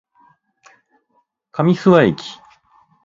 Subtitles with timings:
[1.51, 2.39] 上諏訪駅